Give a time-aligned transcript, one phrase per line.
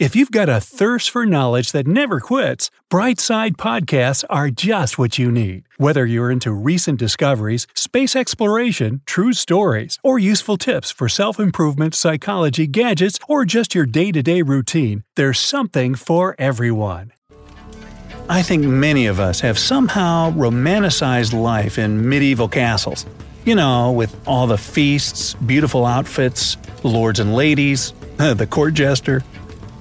[0.00, 5.20] If you've got a thirst for knowledge that never quits, Brightside Podcasts are just what
[5.20, 5.68] you need.
[5.76, 11.94] Whether you're into recent discoveries, space exploration, true stories, or useful tips for self improvement,
[11.94, 17.12] psychology, gadgets, or just your day to day routine, there's something for everyone.
[18.28, 23.06] I think many of us have somehow romanticized life in medieval castles.
[23.44, 29.22] You know, with all the feasts, beautiful outfits, lords and ladies, the court jester.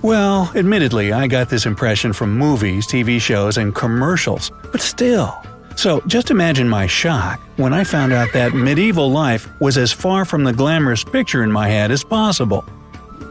[0.04, 5.34] Well, admittedly, I got this impression from movies, TV shows, and commercials, but still.
[5.78, 10.26] So just imagine my shock when I found out that medieval life was as far
[10.26, 12.66] from the glamorous picture in my head as possible.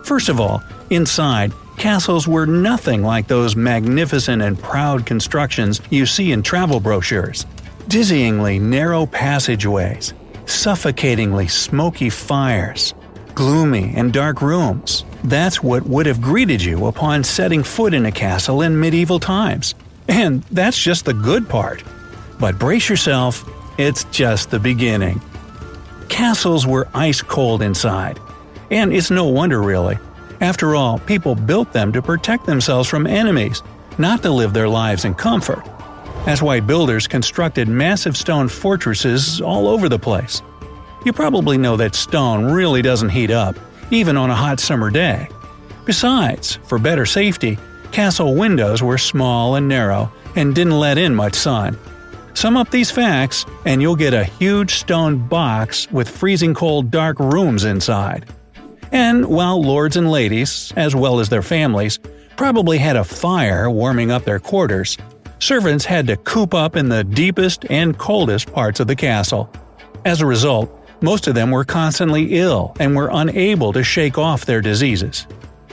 [0.02, 6.33] First of all, inside, castles were nothing like those magnificent and proud constructions you see
[6.33, 7.44] in travel brochures.
[7.89, 10.14] Dizzyingly narrow passageways,
[10.46, 12.94] suffocatingly smoky fires,
[13.34, 15.05] gloomy and dark rooms.
[15.25, 19.74] That's what would have greeted you upon setting foot in a castle in medieval times.
[20.08, 21.83] And that's just the good part.
[22.39, 25.20] But brace yourself, it's just the beginning.
[26.08, 28.19] Castles were ice cold inside.
[28.70, 29.98] And it's no wonder, really.
[30.41, 33.62] After all, people built them to protect themselves from enemies,
[33.96, 35.64] not to live their lives in comfort.
[36.24, 40.42] That's why builders constructed massive stone fortresses all over the place.
[41.05, 43.56] You probably know that stone really doesn't heat up,
[43.91, 45.28] even on a hot summer day.
[45.84, 47.58] Besides, for better safety,
[47.91, 51.77] castle windows were small and narrow and didn't let in much sun.
[52.34, 57.19] Sum up these facts, and you'll get a huge stone box with freezing cold dark
[57.19, 58.27] rooms inside.
[58.91, 61.98] And while lords and ladies, as well as their families,
[62.36, 64.96] probably had a fire warming up their quarters,
[65.41, 69.51] servants had to coop up in the deepest and coldest parts of the castle.
[70.05, 70.70] As a result,
[71.02, 75.27] most of them were constantly ill and were unable to shake off their diseases.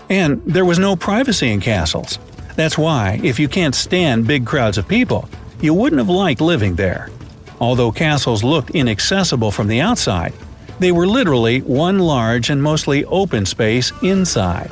[0.09, 2.17] And there was no privacy in castles.
[2.55, 5.29] That's why, if you can't stand big crowds of people,
[5.61, 7.09] you wouldn't have liked living there.
[7.59, 10.33] Although castles looked inaccessible from the outside,
[10.79, 14.71] they were literally one large and mostly open space inside.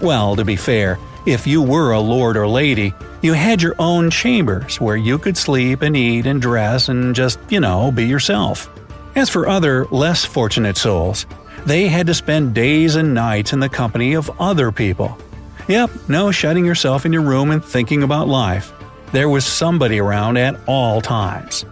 [0.00, 2.92] Well, to be fair, if you were a lord or lady,
[3.22, 7.38] you had your own chambers where you could sleep and eat and dress and just,
[7.48, 8.70] you know, be yourself.
[9.16, 11.26] As for other, less fortunate souls,
[11.66, 15.16] they had to spend days and nights in the company of other people.
[15.68, 18.72] Yep, no shutting yourself in your room and thinking about life.
[19.12, 21.64] There was somebody around at all times.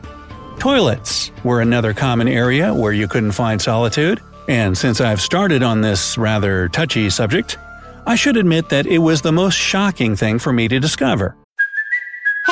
[0.58, 5.80] Toilets were another common area where you couldn't find solitude, and since I've started on
[5.80, 7.58] this rather touchy subject,
[8.06, 11.36] I should admit that it was the most shocking thing for me to discover.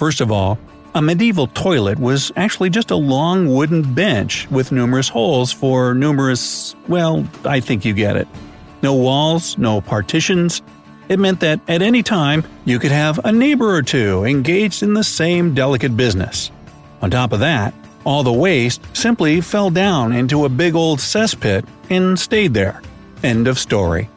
[0.00, 0.58] First of all,
[0.94, 6.74] a medieval toilet was actually just a long wooden bench with numerous holes for numerous,
[6.88, 8.26] well, I think you get it.
[8.80, 10.62] No walls, no partitions.
[11.10, 14.94] It meant that at any time you could have a neighbor or two engaged in
[14.94, 16.50] the same delicate business.
[17.02, 17.74] On top of that,
[18.04, 22.80] all the waste simply fell down into a big old cesspit and stayed there.
[23.22, 24.08] End of story.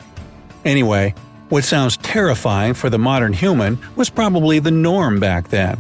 [0.64, 1.14] Anyway,
[1.53, 5.78] what sounds terrifying for the modern human was probably the norm back then.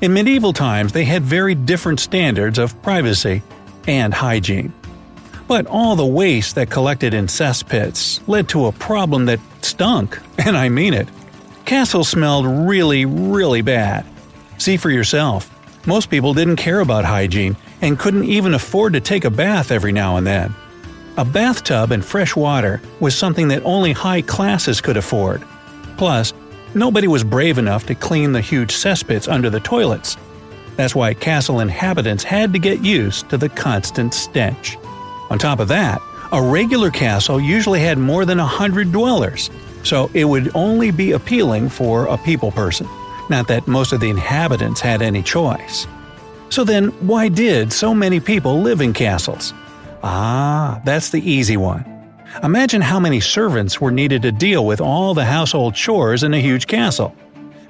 [0.00, 3.42] In medieval times, they had very different standards of privacy
[3.86, 4.72] and hygiene.
[5.46, 10.56] But all the waste that collected in cesspits led to a problem that stunk, and
[10.56, 11.06] I mean it.
[11.66, 14.06] Castles smelled really, really bad.
[14.56, 15.54] See for yourself.
[15.86, 19.92] Most people didn't care about hygiene and couldn't even afford to take a bath every
[19.92, 20.54] now and then.
[21.16, 25.42] A bathtub and fresh water was something that only high classes could afford.
[25.96, 26.32] Plus,
[26.74, 30.16] nobody was brave enough to clean the huge cesspits under the toilets.
[30.76, 34.78] That's why castle inhabitants had to get used to the constant stench.
[35.30, 36.00] On top of that,
[36.32, 39.50] a regular castle usually had more than a hundred dwellers,
[39.82, 42.86] so it would only be appealing for a people person.
[43.28, 45.86] Not that most of the inhabitants had any choice.
[46.50, 49.52] So then, why did so many people live in castles?
[50.02, 51.84] Ah, that's the easy one.
[52.42, 56.40] Imagine how many servants were needed to deal with all the household chores in a
[56.40, 57.14] huge castle.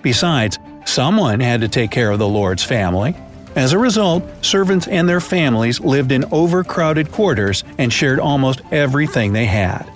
[0.03, 3.17] Besides, someone had to take care of the Lord's family.
[3.57, 9.33] As a result, servants and their families lived in overcrowded quarters and shared almost everything
[9.33, 9.91] they had.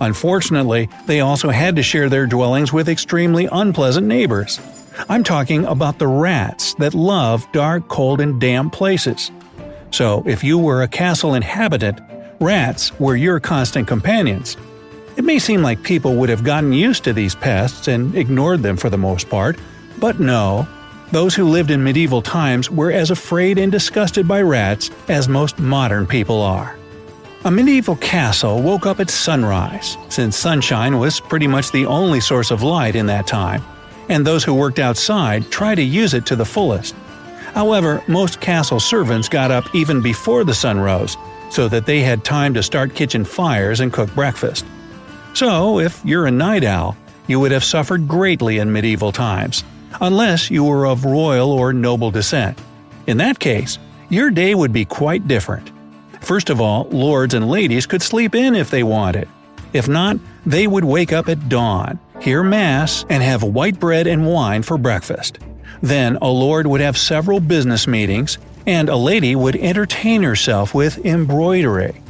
[0.00, 4.60] Unfortunately, they also had to share their dwellings with extremely unpleasant neighbors.
[5.08, 9.30] I'm talking about the rats that love dark, cold, and damp places.
[9.94, 12.00] So, if you were a castle inhabitant,
[12.40, 14.56] rats were your constant companions.
[15.16, 18.76] It may seem like people would have gotten used to these pests and ignored them
[18.76, 19.56] for the most part,
[20.00, 20.66] but no.
[21.12, 25.60] Those who lived in medieval times were as afraid and disgusted by rats as most
[25.60, 26.76] modern people are.
[27.44, 32.50] A medieval castle woke up at sunrise, since sunshine was pretty much the only source
[32.50, 33.62] of light in that time,
[34.08, 36.96] and those who worked outside tried to use it to the fullest.
[37.54, 41.16] However, most castle servants got up even before the sun rose,
[41.50, 44.66] so that they had time to start kitchen fires and cook breakfast.
[45.34, 46.96] So, if you're a night owl,
[47.28, 49.62] you would have suffered greatly in medieval times,
[50.00, 52.58] unless you were of royal or noble descent.
[53.06, 53.78] In that case,
[54.08, 55.70] your day would be quite different.
[56.20, 59.28] First of all, lords and ladies could sleep in if they wanted.
[59.72, 60.16] If not,
[60.46, 64.78] they would wake up at dawn, hear Mass, and have white bread and wine for
[64.78, 65.38] breakfast.
[65.84, 71.04] Then a lord would have several business meetings, and a lady would entertain herself with
[71.04, 72.00] embroidery.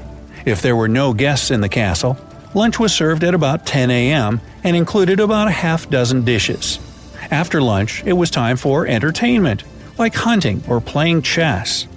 [0.46, 2.16] If there were no guests in the castle,
[2.54, 4.40] lunch was served at about 10 a.m.
[4.62, 6.78] and included about a half dozen dishes.
[7.32, 9.64] After lunch, it was time for entertainment,
[9.98, 11.88] like hunting or playing chess.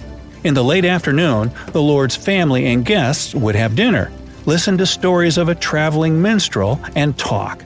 [0.44, 4.12] In the late afternoon, the Lord's family and guests would have dinner,
[4.48, 7.64] listen to stories of a traveling minstrel, and talk.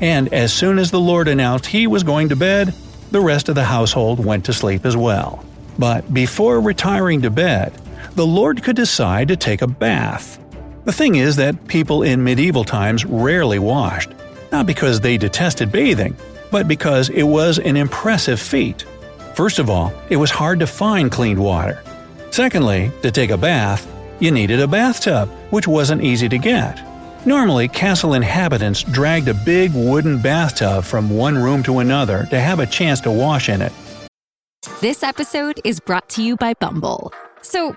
[0.00, 2.74] And as soon as the Lord announced he was going to bed,
[3.12, 5.44] the rest of the household went to sleep as well.
[5.78, 7.72] But before retiring to bed,
[8.14, 10.38] the Lord could decide to take a bath.
[10.84, 14.10] The thing is that people in medieval times rarely washed,
[14.50, 16.16] not because they detested bathing,
[16.50, 18.84] but because it was an impressive feat.
[19.34, 21.82] First of all, it was hard to find clean water.
[22.30, 23.86] Secondly, to take a bath,
[24.20, 26.91] you needed a bathtub, which wasn't easy to get.
[27.24, 32.58] Normally, castle inhabitants dragged a big wooden bathtub from one room to another to have
[32.58, 33.72] a chance to wash in it.
[34.80, 37.12] This episode is brought to you by Bumble.
[37.40, 37.76] So,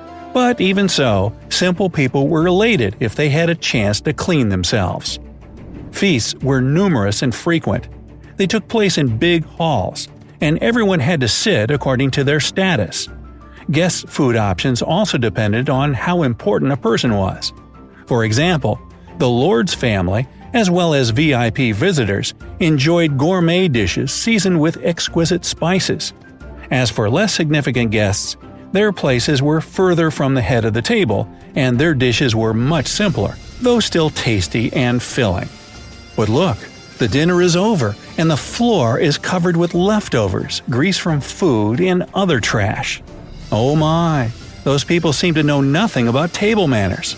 [0.33, 5.19] But even so, simple people were elated if they had a chance to clean themselves.
[5.91, 7.87] Feasts were numerous and frequent.
[8.37, 10.07] They took place in big halls,
[10.39, 13.09] and everyone had to sit according to their status.
[13.71, 17.53] Guests' food options also depended on how important a person was.
[18.07, 18.79] For example,
[19.17, 26.13] the Lord's family as well as VIP visitors, enjoyed gourmet dishes seasoned with exquisite spices.
[26.69, 28.37] As for less significant guests,
[28.71, 32.87] their places were further from the head of the table, and their dishes were much
[32.87, 35.49] simpler, though still tasty and filling.
[36.15, 36.57] But look,
[36.97, 42.05] the dinner is over, and the floor is covered with leftovers, grease from food, and
[42.13, 43.01] other trash.
[43.51, 44.31] Oh my,
[44.63, 47.15] those people seem to know nothing about table manners.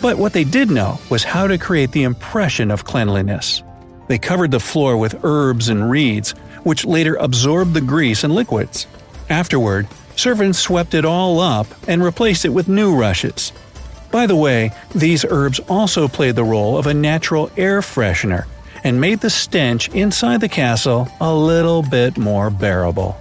[0.00, 3.62] But what they did know was how to create the impression of cleanliness.
[4.06, 6.30] They covered the floor with herbs and reeds,
[6.62, 8.86] which later absorbed the grease and liquids.
[9.28, 9.86] Afterward,
[10.18, 13.52] servants swept it all up and replaced it with new rushes.
[14.10, 18.46] By the way, these herbs also played the role of a natural air freshener
[18.84, 23.20] and made the stench inside the castle a little bit more bearable.